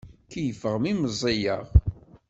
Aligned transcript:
Keyyfeɣ 0.31 0.75
mi 0.79 0.91
meẓẓiyeɣ. 0.95 1.65